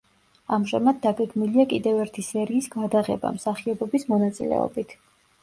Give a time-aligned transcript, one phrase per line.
[0.55, 4.99] ამჟამად დაგეგმილია კიდევ ერთი სერიის გადაღება, მსახიობების მონაწილეობით.